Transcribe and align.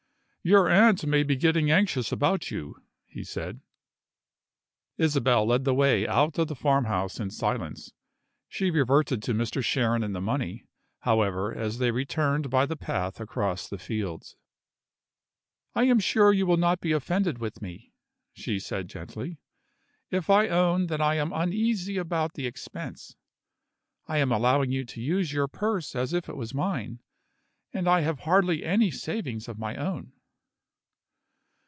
"Your 0.43 0.67
aunt 0.69 1.05
may 1.05 1.21
be 1.21 1.35
getting 1.35 1.69
anxious 1.69 2.11
about 2.11 2.49
you." 2.49 2.81
he 3.05 3.23
said. 3.23 3.59
Isabel 4.97 5.45
led 5.45 5.65
the 5.65 5.73
way 5.75 6.07
out 6.07 6.39
of 6.39 6.47
the 6.47 6.55
farmhouse 6.55 7.19
in 7.19 7.29
silence. 7.29 7.93
She 8.49 8.71
reverted 8.71 9.21
to 9.21 9.35
Mr. 9.35 9.63
Sharon 9.63 10.01
and 10.01 10.15
the 10.15 10.19
money, 10.19 10.65
however, 11.01 11.53
as 11.53 11.77
they 11.77 11.91
returned 11.91 12.49
by 12.49 12.65
the 12.65 12.75
path 12.75 13.19
across 13.19 13.69
the 13.69 13.77
fields. 13.77 14.35
"I 15.75 15.83
am 15.83 15.99
sure 15.99 16.33
you 16.33 16.47
will 16.47 16.57
not 16.57 16.79
be 16.81 16.91
offended 16.91 17.37
with 17.37 17.61
me," 17.61 17.93
she 18.33 18.57
said 18.57 18.87
gently, 18.87 19.37
"if 20.09 20.27
I 20.31 20.47
own 20.47 20.87
that 20.87 21.01
I 21.01 21.17
am 21.17 21.31
uneasy 21.33 21.97
about 21.97 22.33
the 22.33 22.47
expense. 22.47 23.15
I 24.07 24.17
am 24.17 24.31
allowing 24.31 24.71
you 24.71 24.85
to 24.85 25.01
use 25.03 25.31
your 25.31 25.47
purse 25.47 25.95
as 25.95 26.13
if 26.13 26.27
it 26.27 26.35
was 26.35 26.51
mine 26.51 26.99
and 27.71 27.87
I 27.87 28.01
have 28.01 28.21
hardly 28.21 28.63
any 28.65 28.89
savings 28.89 29.47
of 29.47 29.59
my 29.59 29.75
own." 29.75 30.13